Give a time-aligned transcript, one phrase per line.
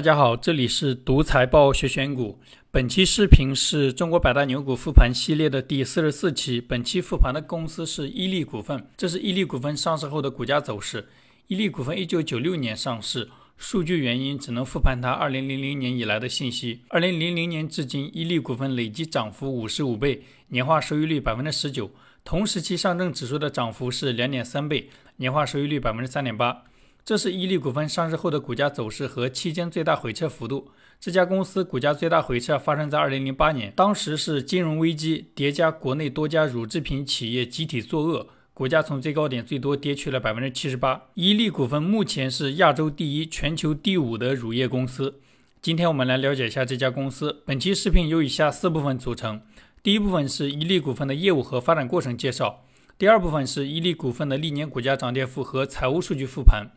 [0.00, 2.40] 大家好，这里是独财报学选股。
[2.70, 6.58] 本期视频是中国百大牛股复盘系列的第四十四期。
[6.58, 11.06] 本期复盘的公司是伊利股份，这是伊利股份上市后的股价走势。
[11.48, 13.28] 伊利股份一九九六年上市，
[13.58, 16.80] 数据原因只能复盘它二零零零年以来的信息。
[16.88, 21.90] 二零零零年至今，伊利股份累计涨幅五十五倍，年化收益率百分之十九。
[22.24, 26.62] 同时期上证指数的涨幅是两点三倍，年化收益率百分之三点八。
[27.04, 30.70] 这是伊利股份上市后的股价走势和期间最大回撤幅度。
[31.00, 41.08] 这家公司股价最大回撤发生在2008年，当时是金融危机叠加国内多家乳制品企业集体作恶，股价从最高点最多跌去了百分之七十八。
[41.14, 45.20] 伊利股份目前是亚洲第一、全球第五的乳业公司。
[45.62, 47.42] 今天我们来了解一下这家公司。
[47.46, 49.40] 本期视频由以下四部分组成：
[49.82, 52.62] 第一部分是伊利股份的业务和发展过程介绍；
[52.98, 56.70] 第二部分是伊利股份的历年股价涨跌幅和财务数据复盘。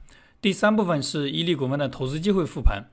[0.44, 2.84] 第三部分是伊利股份的投资机会复盘。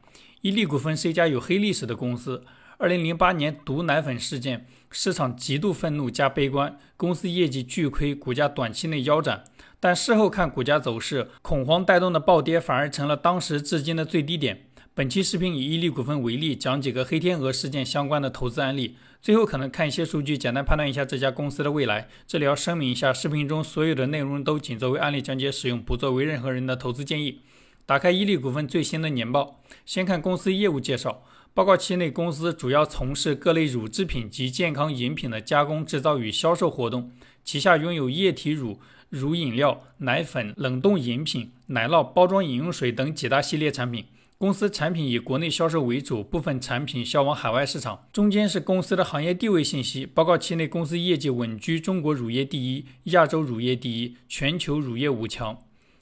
[0.41, 2.45] 伊利股份是一家有黑历史的公司。
[2.79, 9.43] 二零零八年毒奶粉事件，市场极度愤怒加悲观，公司业绩巨亏，股价短期内腰斩。
[9.81, 14.67] 但事后看股价走势，恐慌带动的暴跌反而成了当时至今的最低点。
[15.01, 22.07] 本期视频以伊利股份为例，讲几个黑天鹅事件相关的投资案例，最后可能看一些数据，简单判断一下这家公司的未来。
[22.27, 27.41] 这里要声明一下，视频中所有的内容都仅作为案例讲解使用，不作为任何人的投资建议。
[27.87, 31.25] 打开伊利股份最新的年报，先看公司业务介绍。
[31.55, 37.11] 报告期内，公司主要从事各类乳制品及健康饮品的加工、制造与销售活动，
[37.43, 44.05] 旗下拥有液体乳、乳饮料、奶粉、冷冻饮品、奶酪、包装饮用水等几大系列产品。
[44.41, 48.07] 公司产品以国内销售为主，部分产品销往海外市场。
[48.11, 50.07] 中间是公司的行业地位信息。
[50.07, 55.59] 报告期内，公司业绩稳居中国乳业第一、亚洲乳业第一、全球乳业五强。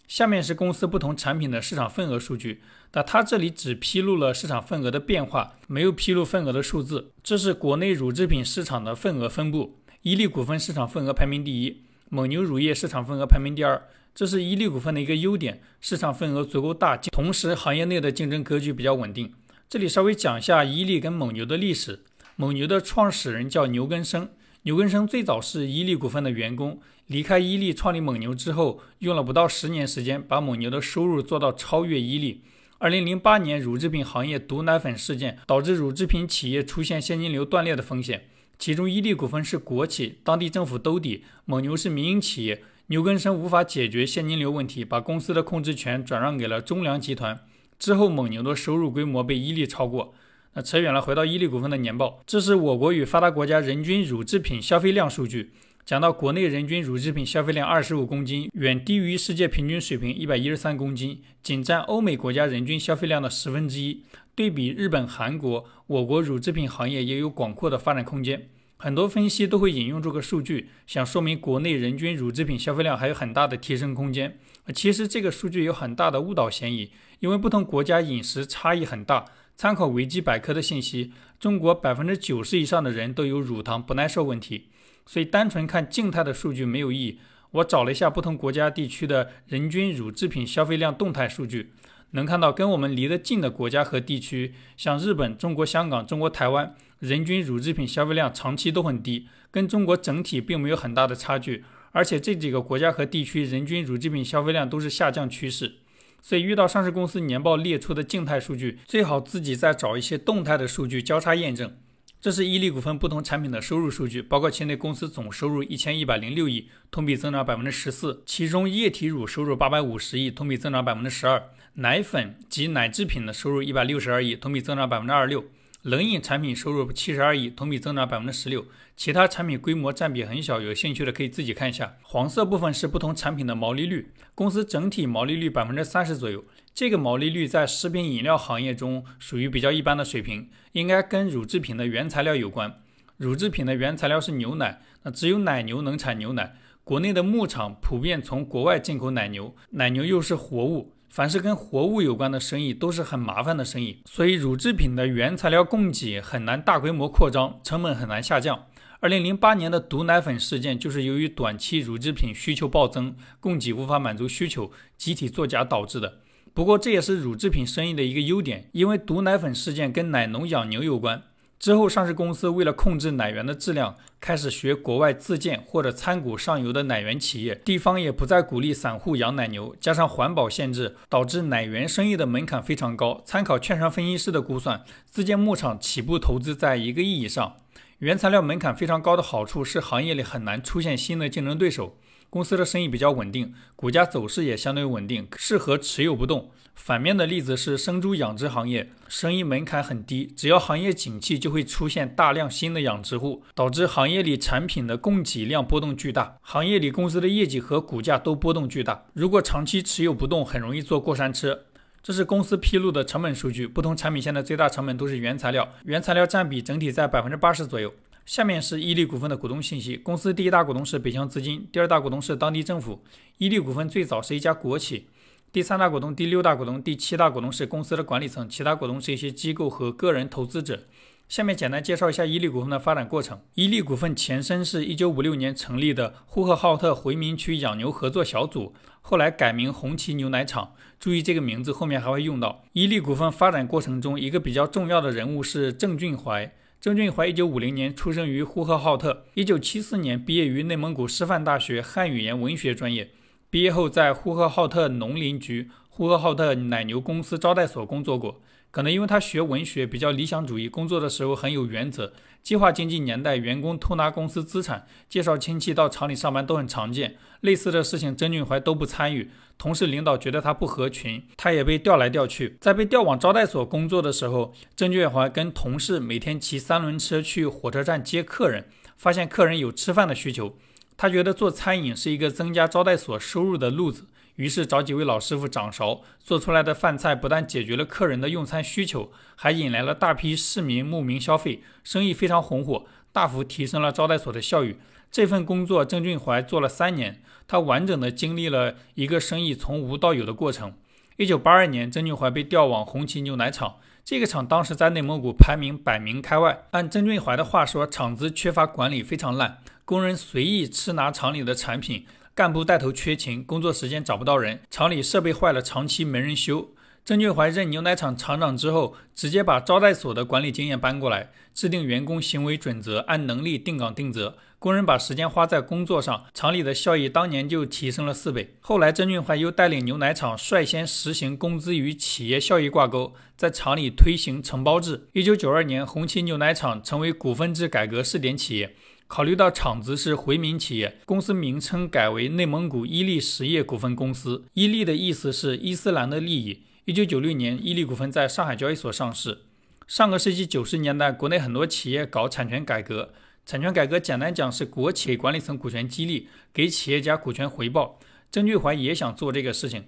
[0.06, 7.10] 下面是公司不同产品的市场份额数据，但它这里只披露了市场份额的变化，没有披露份额的数字。
[7.24, 9.80] 这是国内乳制品市场的份额分布。
[10.02, 13.88] 伊利股份市场份额排名第一，蒙牛乳业市场份额排名第二。
[14.18, 19.32] 这是伊利股份的一个优点，市场份额足够大，同时行业内的竞争格局比较稳定。
[19.68, 22.00] 这里稍微讲一下伊利跟蒙牛的历史。
[22.34, 24.28] 蒙牛的创始人叫牛根生，
[24.62, 32.42] 牛根生最早是伊利股份的员工，离开伊利创立蒙牛之后，用了不到十年时间，把蒙牛的收入做到超越伊利。
[32.78, 38.24] 二零零八年乳制品行业毒奶粉事件导致乳制品企业出现现金流断裂的风险，
[38.58, 42.64] 其中伊利股份是国企，当地政府兜底；蒙牛是民营企业。
[42.90, 47.38] 牛根生无法解决现金流问题，把公司的控制权转让给了中粮集团。
[47.78, 50.14] 之后，蒙牛的收入规模被伊利超过。
[50.54, 55.50] 那扯远了，回到伊利股份的年报，这是我国与发达国家人均乳制品消费量数据。
[55.84, 64.02] 讲到国内人均乳制品消费量二十五公斤，远低于世界平均水平一百一十三公斤，仅占欧美国家人均消费量的十分之一。
[64.34, 68.48] 对比日本、韩国，我国乳制品行业也有广阔的发展空间。
[68.80, 74.38] 很多分析都会引用这个数据，想说明国内人均乳制品消费量还有很大的提升空间。
[74.72, 79.24] 其实这个数据有很大的误导嫌疑，因为不同国家饮食差异很大。
[79.56, 84.68] 参考维基百科的信息，中国百分之九十以上的人都有乳糖不耐受问题，
[85.04, 87.18] 所以单纯看静态的数据没有意义。
[87.50, 91.72] 我找了一下不同国家地区的人均乳制品消费量动态数据，
[92.12, 96.74] 能看到跟我们离得近的国家和地区，像日本、中国香港、中国台湾。
[97.00, 105.74] 人均乳制品消费量长期都很低，跟中国整体并没有很大的差距，而且这几个国家和地区人均乳制品消费量都是下降趋势。
[106.20, 111.72] 所以遇到上市公司年报列出的静态数据，最好自己再找一些动态的数据交叉验证。
[112.20, 125.44] 这是伊利股份不同产品的收入数据，包括期内公司总收入一千一百零六亿，同比增长百分之十四，其中液体乳收入八百五十亿，同比增长百分之十二，奶粉及奶制品的收入一百六十二亿，同比增长百分之二十六。
[125.82, 128.66] 冷饮产品收入七十二亿，同比增长百分之十六。
[128.96, 131.94] 其他产品规模占比很小，有兴趣的可以自己看一下。
[132.02, 136.44] 黄色部分是不同产品的毛利率，公司整体毛利率百分之三十左右。
[136.74, 142.80] 这个毛利率在食品饮料行业中属于比较一般的水平，应该跟乳制品的原材料有关。
[143.16, 146.56] 乳制品的原材料是牛奶，那只有奶牛能产牛奶。
[146.82, 150.94] 国内的牧场普遍从国外进口奶牛，奶牛又是活物。
[151.08, 158.66] 凡是跟活物有关的生意都是很麻烦的生意，所以乳制品的原材料供给很难大规模扩张，成本很难下降。
[159.00, 166.18] 二零零八年的毒奶粉事件就是由于短期乳制品需求暴增，供给无法满足需求，集体作假导致的。
[166.52, 171.22] 不过这也是乳制品生意的一个优点，因为毒奶粉事件跟奶农养牛有关，
[171.58, 177.56] 之后，上市公司为了控制奶源的质量，开始学国外自建或者参股上游的奶源企业。
[177.64, 183.20] 地方也不再鼓励散户养奶牛，加上环保限制，导致奶源生意的门槛非常高。
[183.24, 187.56] 参考券商分析师的估算，自建牧场起步投资在一个亿以上。
[187.98, 191.96] 原材料门槛非常高的好处是，行业里很难出现新的竞争对手。
[192.30, 196.50] 公司的生意比较稳定，股价走势也相对稳定，适合持有不动。
[196.74, 209.06] 反面的例子是生猪养殖行业，生意门槛很低，只要行业景气，就会出现大量新的养殖户，导致行业里产品的供给量波动巨大，行业里公司的业绩和股价都波动巨大。
[209.14, 211.64] 如果长期持有不动，很容易坐过山车。
[212.00, 217.92] 这是公司披露的成本数据，不同产品线的最大成本都是原材料，原材料占比整体在百分之八十左右。
[218.28, 219.96] 下面是伊利股份的股东信息。
[219.96, 223.02] 公司第一大股东是北向资金，第二大股东是当地政府。
[223.38, 225.06] 伊利股份最早是一家国企。
[225.50, 230.80] 第三大股东、第六大股东、第七大股东是公司的管理层，其他股东是一些机构和个人投资者。
[231.26, 233.40] 下面简单介绍一下伊利股份的发展过程。
[233.54, 240.74] 伊利股份前身是一九五六年成立的呼和浩特回民区养牛合作小组，后来改名红旗牛奶厂。
[241.00, 242.62] 注意这个名字后面还会用到。
[242.74, 246.52] 伊利股份发展过程中，一个比较重要的人物是郑俊怀。
[246.80, 253.10] 郑俊怀一九五零年出生于呼和浩特，一九七四年毕业于内蒙古师范大学汉语言文学专业。
[253.50, 258.40] 毕业后在呼和浩特农林局、呼和浩特奶牛公司招待所工作过。
[258.70, 262.12] 可能因为他学文学比较理想主义，工作的时候很有原则。
[262.42, 267.16] 计划经济年代，员工偷拿公司资产、介绍亲戚到厂里上班都很常见。
[267.40, 269.30] 类似的事情，曾俊怀都不参与。
[269.58, 272.56] 同事领导觉得他不合群，他也被调来调去。
[272.60, 280.56] 在被调往招待所工作的时候，曾俊怀跟同事每天骑三轮车去火车站接客人，发现客人有吃饭的需求，
[280.96, 284.06] 他觉得做餐饮是一个增加招待所收入的路子。
[284.38, 294.76] 于是找几位老师傅掌勺，做出来的饭菜不但解决了客人的用餐需求，还引来了大批市民慕名消费，生意非常红火，大幅提升了招待所的效益。
[295.10, 300.74] 这份工作郑俊怀做了三年，他完整的经历了一个生意从无到有的过程。
[301.16, 306.66] 一九八二年，郑俊怀被调往红旗牛奶厂，这个厂当时在内蒙古排名百名开外。
[306.70, 312.06] 按郑俊怀的话说，厂子缺乏管理，非常烂，工人随意吃拿厂里的产品。
[312.38, 316.68] 干部带头缺勤，工作时间找不到人，厂里设备坏了，长期没人修。
[317.04, 328.54] 郑俊怀任牛奶厂厂长之后，直接把招待所的管理经验搬过来，制定员工行为准则，按能力定岗定责，工人把时间花在工作上，厂里的效益当年就提升了四倍。
[328.60, 335.08] 后来，郑俊怀又带领牛奶厂率先实行工资与企业效益挂钩，在厂里推行承包制。
[335.12, 338.76] 一九九二年，红旗牛奶厂成为股份制改革试点企业。
[339.08, 344.44] 考虑到厂子是回民企业，公司名称改为内蒙古伊利实业股份公司。
[344.52, 346.62] 伊利的意思是伊斯兰的利益。
[346.84, 349.44] 一九九六年，伊利股份在上海交易所上市。
[349.86, 353.14] 上个世纪九十年代，国内很多企业搞产权改革。
[353.46, 357.98] 产权改革简单讲是国企给管理层股权激励，给企业家股权回报。
[358.30, 359.86] 曾俊怀也想做这个事情，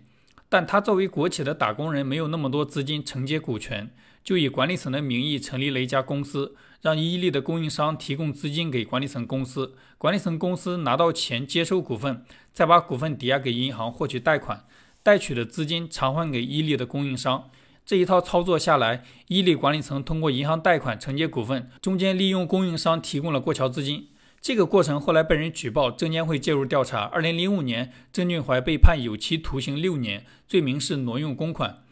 [0.51, 3.89] 但他作为国企的打工人，没有那么多资金承接股权，
[4.23, 6.55] 就以管理层的名义成立了一家公司。
[6.83, 12.25] 让伊利的供应商提供资金给管理层公司，管理层公司拿到钱接收股份，
[12.55, 14.65] 再把股份抵押给银行获取贷款，
[15.03, 17.51] 贷取的资金偿还给伊利的供应商。
[17.85, 24.09] 这一套操作下来，伊利管理层通过银行贷款承接股份，中间利用供应商提供了过桥资金。
[24.41, 27.01] 这个过程后来被人举报，证监会介入调查。
[27.03, 31.83] 二零零五年，郑俊怀被判有期徒刑六年，罪名是挪用公款。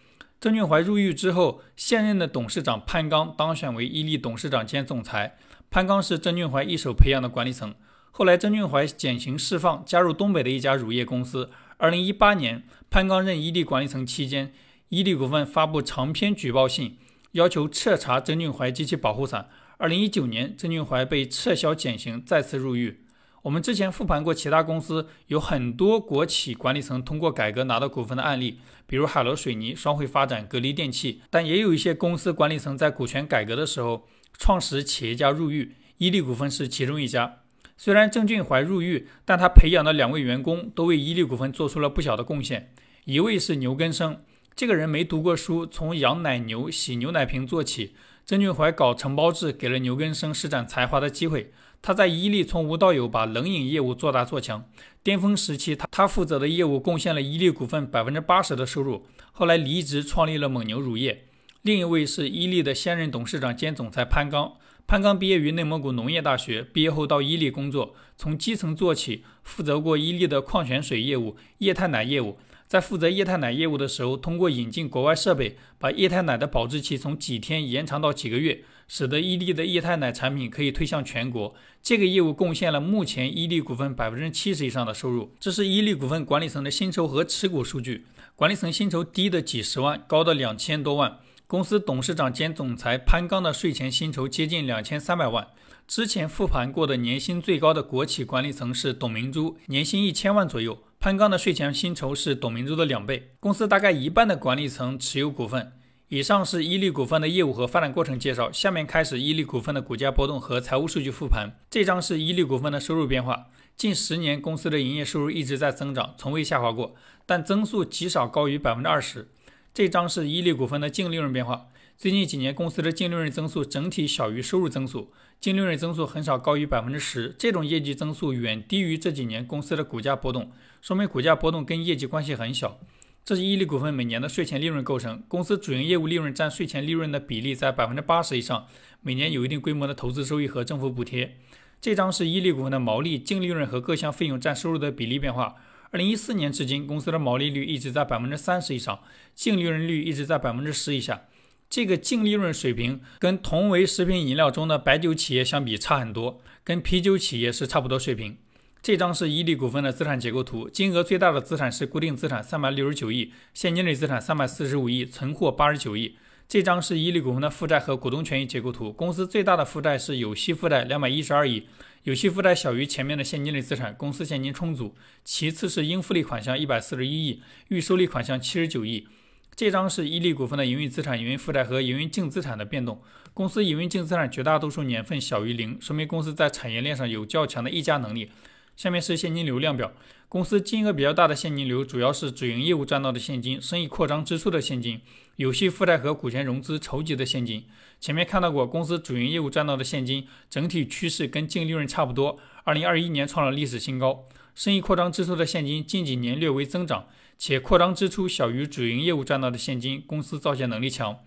[0.40, 5.36] 郑俊怀入狱之后，现任的董事长潘刚当选为伊利董事长兼总裁。
[5.70, 7.74] 潘刚是郑俊怀一手培养的管理层。
[8.10, 11.50] 后来，郑俊怀减刑释放，加入东北的一家乳业公司。
[11.76, 14.54] 二零一八年，潘刚任伊利管理层期间，
[14.88, 16.96] 伊利股份发布长篇举报信，
[17.32, 19.50] 要求彻查郑俊怀及其保护伞。
[19.80, 23.04] 二零一九年，郑俊怀被撤销减刑，再次入狱。
[23.42, 28.58] 我们之前复盘过其他公司，有很多国企管理层通过改革拿到股份的案例，
[28.88, 31.22] 比如海螺水泥、双汇发展、格力电器。
[31.30, 37.42] 但也有一些公司管理层在股权改革的时候，创始企业家入狱，伊利股份是其中一家。
[37.76, 42.74] 虽然郑俊怀入狱，但他培养的两位员工都为伊利股份做出了不小的贡献。
[43.04, 44.18] 一位是牛根生，
[44.56, 47.94] 这个人没读过书，从养奶牛、洗牛奶瓶做起。
[48.28, 51.50] 郑俊怀搞承包制，给了牛根生施展才华的机会。
[51.80, 54.68] 他在伊利从无到有，把冷饮业务做大做强。
[55.02, 59.06] 巅峰时期，他他负责的业务贡献了伊利股份百分之八十的收入。
[59.32, 61.24] 后来离职创立了蒙牛乳业。
[61.62, 64.52] 另一位是伊利的现任董事长兼总裁潘刚。
[64.86, 72.36] 潘刚毕业于内蒙古农业大学，毕业后到伊利工作，从基层做起，负责过伊利的矿泉水业务、液态奶业务。
[72.68, 81.54] 在负责液态奶业务的时候，通过引进国外设备，把液态奶的保质期从几天延长到几个月，使得伊利的液态奶产品可以推向全国。
[81.82, 85.32] 这个业务贡献了目前伊利股份百分之七十以上的收入。
[85.40, 88.04] 这是伊利股份管理层的薪酬和持股数据。
[88.36, 91.16] 管理层薪酬低的几十万，高的两千多万。
[91.46, 95.48] 公司董事长兼总裁潘刚的税前薪酬接近两千三百万。
[95.86, 100.78] 之前复盘过的年薪最高的国企管理层是董明珠，年薪一千万左右。
[101.00, 103.30] 潘刚的税前薪酬是董明珠的两倍。
[103.38, 105.72] 公司大概一半的管理层持有股份。
[106.08, 108.50] 以上是伊利股份的业务和发展过程介绍。
[108.50, 111.50] 下面开始伊利股份的股价波动和财务数据复盘。
[111.70, 113.46] 这张是伊利股份的收入变化。
[113.76, 119.28] 近十年，公司的营业收入一直在增长，从未下滑过，但增速极少高于百分之二十。
[119.72, 121.68] 这张是伊利股份的净利润变化。
[121.96, 127.36] 最近几年，公司的净利润增速整体小于收入增速，净利润增速很少高于百分之十。
[127.38, 132.78] 这种业绩增速远低于这几年公司的股价波动，说明股价波动跟业绩关系很小。
[133.24, 138.66] 这是伊利股份每年的税前利润构成，公司主营业务利润占税前利润的比例在百分之八十以上，
[139.02, 141.36] 每年有一定规模的投资收益和政府补贴。
[141.80, 145.56] 这张是伊利股份的毛利、净利润和各项费用占收入的比例变化。
[145.90, 149.00] 二零一四年至今，公司的毛利率一直在百分之三十以上，
[149.34, 151.24] 净利润率一直在百分之十以下。
[151.68, 158.38] 这个净利润水平跟同为食品饮料中的白酒企业相比差很多，跟啤酒企业是差不多水平。
[158.80, 166.16] 这张是伊利股份的资产结构图，金额最大的资产是固定资产三百六十九亿，现金类资产三百四十五亿，存货八十九亿。
[166.48, 171.66] 这张是伊利股份的负债和股东权益结构图，公司最大的负债是有息负债两百一十二亿，
[172.04, 174.94] 有息负债小于前面的现金类资产，公司现金充足。
[175.22, 179.06] 其次是应付类款项一百四十一亿，预收利款项七十九亿。
[179.54, 183.02] 这张是伊利股份的营运资产、营运负债和营运净资产的变动。
[183.34, 188.30] 公司营运净资产绝大多数年份小于零，说明公司在产业链上有较强的溢价能力。
[188.78, 189.92] 下面是现金流量表。
[190.28, 195.00] 公司金额比较大的现金流主要是主营业务赚到的现金、生意扩张支出的现金、
[195.34, 197.64] 有息负债和股权融资筹集的现金。
[197.98, 204.24] 前面看到过，公司主营业务赚到的现金整体趋势跟净利润差不多，二零二一年创了历史新高。
[204.54, 207.08] 生意扩张支出的现金近几年略微增长。
[207.36, 211.18] 且扩张支出小于主营业务赚到的现金，公司造血能力强。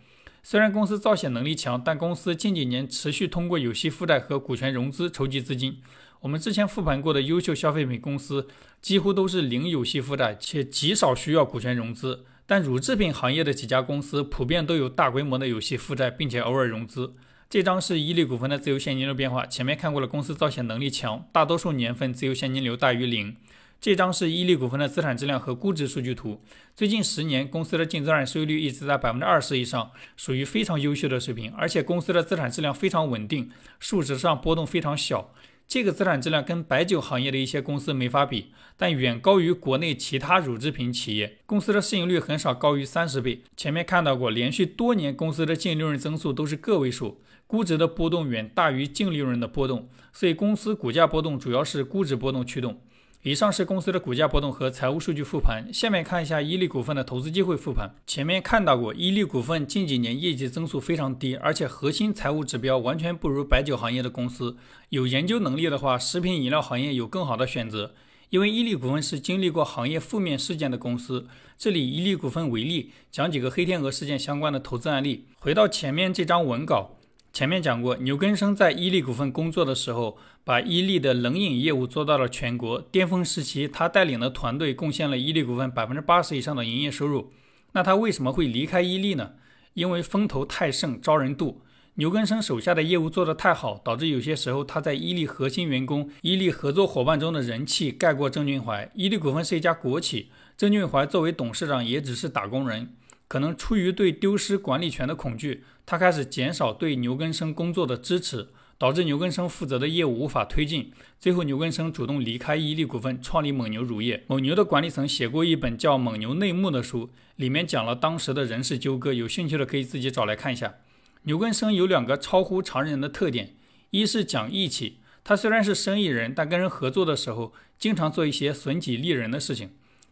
[0.43, 5.81] 虽然公司造血能力强，但公司近几年持续通过有息负债和股权融资筹集资金。
[6.21, 8.47] 我们之前复盘过的优秀消费品公司，
[8.79, 12.25] 几乎都是零有息负债，且极少需要股权融资。
[12.45, 17.15] 但乳制品行业的几家公司普遍都有大规模的有息负债，并且偶尔融资。
[17.49, 19.47] 这张是伊利股份的自由现金流变化。
[19.47, 23.35] 前面看过了，公司造血能力强，大多数年份自由现金流大于零。
[23.79, 26.39] 这张是伊利股份的资产质量和估值数据图。
[26.75, 31.51] 最近十年，公司的净资产收益率一直在百分之二十以上，属于非常优秀的水平。
[31.53, 33.49] 而且公司的资产质量非常稳定，
[33.79, 35.33] 数值上波动非常小。
[35.71, 41.37] 这个资产质量跟白酒行业的一些公司没法比，但远高于国内其他乳制品企业。
[41.45, 43.41] 公司的市盈率很少高于三十倍。
[43.55, 52.81] 前面看到过，连续多年公司的净利润增速都是个位数，估值的波动远大于净利润的波动，所以公司股价波动主要是估值波动驱动。
[53.23, 55.71] 以上是公司的股价波动和财务数据复盘。
[55.71, 57.91] 下面看一下伊利股份的投资机会复盘。
[58.07, 64.57] 前面看到过，伊利股份近几年业绩增速非常低，而且核心财务指标完全不如白酒行业的公司。
[64.89, 67.93] 有研究能力的话，食品饮料行业有更好的选择。
[68.31, 71.27] 因为伊利股份是经历过行业负面事件的公司。
[71.59, 75.25] 这里伊利股份为例，讲几个黑天鹅事件相关的投资案例。
[75.37, 76.97] 回到前面这张文稿。
[77.33, 83.69] 前面讲过，牛根生在伊利股份工作的时候，把伊利的冷饮业务做到了全国巅峰时期。
[83.69, 87.31] 他带领的团队贡献了伊利股份百分之八十以上的营业收入。
[87.71, 89.31] 那他为什么会离开伊利呢？
[89.75, 91.55] 因为风头太盛，招人妒。
[91.95, 98.91] 牛根生手下的业务做得太好，导致有些时候他在伊利核心员工、伊利合作伙伴中的人气盖过郑俊怀。
[98.93, 102.93] 伊利股份是一家国企，郑俊怀作为董事长也只是打工人。
[103.31, 110.91] 可能出于对丢失管理权的恐惧，他开始减少对牛根生工作的支持，导致牛根生负责的业务无法推进。
[111.17, 114.25] 最后，牛根生主动离开伊利股份，创立蒙牛乳业。
[114.27, 119.13] 蒙牛的管理层写过一本叫《蒙牛内幕》的书，里面讲了当时的人事纠葛。
[119.13, 120.75] 有兴趣的可以自己找来看一下。
[121.23, 123.55] 牛根生有两个超乎常人的特点：
[123.91, 129.69] 一是讲义气，他虽然是生意人，但跟人合作的时候，经常做一些损己利人的事情。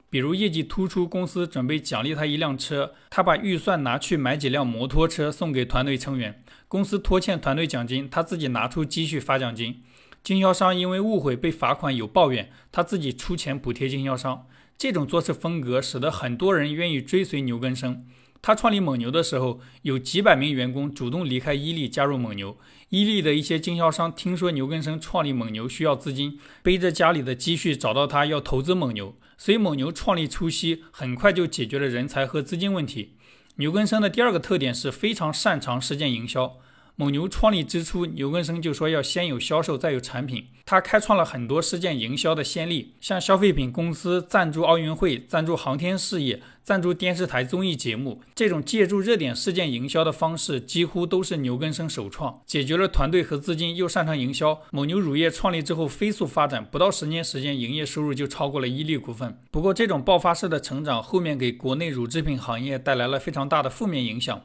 [0.10, 6.44] 比如业绩突出，公司准备奖励他一辆车，他把预算拿去买几辆摩托车送给团队成员。
[6.68, 9.82] 公司拖欠团队奖金，他自己拿出积蓄发奖金。
[10.24, 14.48] 经销商因为误会被罚款有抱怨，他自己出钱补贴经销商。
[14.78, 18.06] 这种做事风格使得很多人愿意追随牛根生。
[18.41, 22.58] 他创立蒙牛的时候，有几百名员工主动离开伊利加入蒙牛。
[22.89, 29.15] 伊利的一些经销商听说牛根生创立蒙牛需要资金，背着家里的积蓄找到他要投资蒙牛。
[29.38, 33.13] 所以蒙牛创立初期很快就解决了人才和资金问题。
[33.55, 36.58] 牛根生的第二个特点是非常擅长实践营销。
[37.00, 40.48] 蒙牛创立之初，牛根生就说要先有销售，再有产品。
[40.65, 54.60] 他开创了很多事件营销的先例，像消费品公司赞助奥运会、赞助航天事业、赞助电视台综艺节目，这种借助热点事件营销的方式，几乎都是牛根生首创，解决了团队和资金，又擅长营销。
[54.72, 59.39] 蒙牛乳业创立之后飞速发展，不到十年时间，营业收入就超过了伊利股份。
[59.50, 64.41] 不过，这种爆发式的成长后面给国内乳制品行业带来了非常大的负面影响。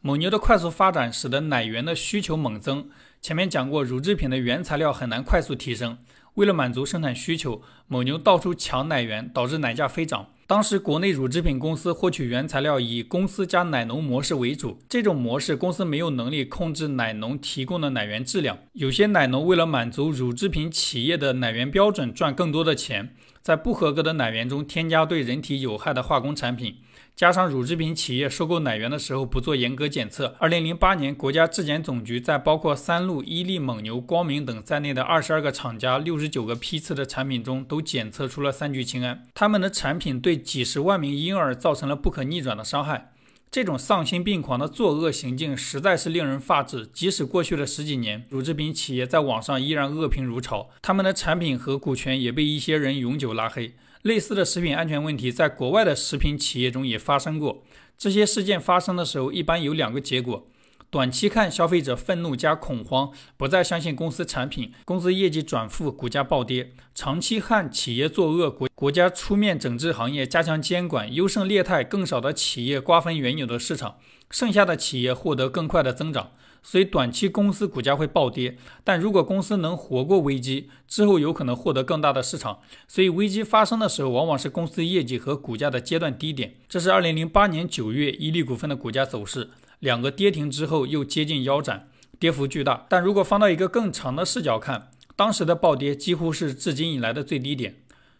[0.00, 2.88] 蒙牛的快速发展使得奶源的需求猛增。
[3.20, 5.98] 前面讲过，乳制品的原材料很难快速提升。
[6.34, 10.28] 为了满足生产需求，蒙牛到处抢奶源，导致奶价飞涨。
[10.46, 18.56] 当时国内乳制品公司获取原材料以公司加奶农模式为主，这种模式公司没有能力控制奶农提供的奶源质量。
[18.74, 26.76] 有些奶农为了满足乳制品企业的奶源标准，赚更多的钱，在不合格的奶源中添加对人体有害的化工产品。
[27.18, 43.10] 加上乳制品企业收购奶源的时候不做严格检测，二零零八年国家质检总局在包括三鹿、伊利、蒙牛、光明等在内的二十二个厂家六十九个批次的产品中都检测出了三聚氰胺，他们的产品对几十万名婴儿造成了不可逆转的伤害。
[43.50, 46.86] 这种丧心病狂的作恶行径实在是令人发指。
[46.86, 53.72] 即使过去了十几年，乳制品企业在网上依然恶评如潮，他们的产品和股权也被一些人永久拉黑。
[54.02, 57.64] 类似的食品安全问题在国外的食品企业中也发生过。
[57.96, 60.46] 这些事件发生的时候，一般有两个结果：
[60.88, 73.96] 短期看，消费者愤怒加恐慌，不再相信公司产品，公司业绩转负，股价暴跌；长期看，企业作恶，国国家出面整治行业，加强监管，优胜劣汰，更少的企业瓜分原有的市场，
[74.30, 76.30] 剩下的企业获得更快的增长。
[76.62, 82.58] 所以短期公司股价会暴跌，但如果公司能活过危机之后，有可能获得更大的市场。
[82.86, 86.54] 所以危机发生的时候，往往是公司业绩和股价的阶段低点。
[86.68, 91.88] 这是二零零八年九月伊利股份的股价走势，两个跌停之后又接近腰斩，
[92.18, 92.86] 跌幅巨大。
[92.88, 97.76] 但如果放到一个更长的视角看，当时的暴跌几乎是至今以来的最低点。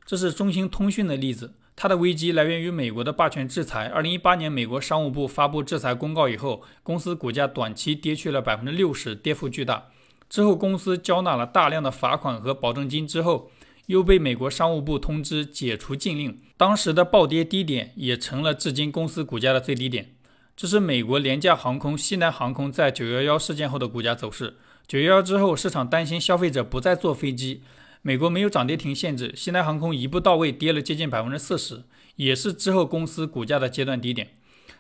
[0.07, 1.53] 这是中兴通讯的例子。
[1.81, 3.87] 它的危机来源于美国的霸权制裁。
[3.87, 9.85] 二零一八年，美国商务部发布制裁公告以后，公司股价短期跌去了百分之六十，跌幅巨大。
[10.29, 13.53] 之后，公司交纳了大量的罚款和保证金之后，
[13.87, 16.37] 又被美国商务部通知解除禁令。
[16.57, 20.17] 当时的暴跌低点也成了至今公司股价的最低点。
[20.57, 24.57] 这是美国廉价航空西南航空在九幺幺事件后的股价走势。
[24.89, 27.63] 九幺幺之后，市场担心消费者不再坐飞机。
[28.03, 31.83] 美国没有涨跌停限制，西南航空一步到位跌了接近百分之四十，
[32.17, 34.29] 也是之后公司股价的阶段低点。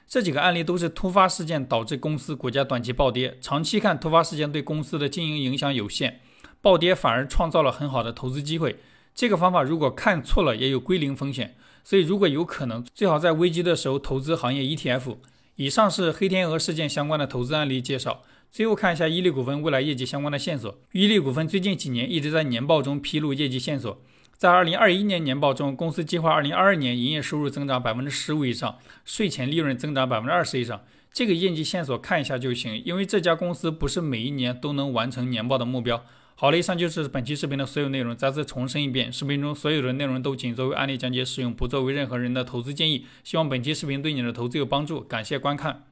[0.06, 6.20] 这几个案例都是突发事件导致公司股价短期暴跌，长期看突发事件对公司的经营影响有限，
[6.62, 8.76] 暴跌反而创造了很好的投资机会。
[9.14, 15.16] 这个方法如果看错了也有归零风险，所以如果有可能，最好在危机的时候投资行业 ETF。
[15.56, 18.22] 以上是黑天鹅事件相关的投资案例介绍。
[18.50, 20.78] 最后看一下伊利股份未来业绩相关的线索。
[20.92, 24.00] 伊利股份最近几年一直在年报中披露业绩线索。
[24.36, 30.80] 在二零二一年年报中，公司计划二零二二年营业收入增长百分之十五以上，税前利润增长百分之二十以上。
[31.12, 36.04] 这个业绩线索看一下就行，因为这家公司不是每一年都能完成年报的目标。
[36.36, 38.14] 好了，以上就是本期视频的所有内容。
[38.14, 43.06] 再次重申一遍，视频中所有的内容都仅作为案例讲解使用，不作为任何人的投资建议。
[43.24, 45.88] 希望本期视频对你的投资有帮助，感谢观看。